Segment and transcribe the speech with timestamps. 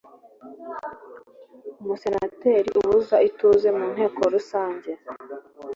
[1.81, 4.91] Umusenateri ubuza ituze mu Nteko Rusange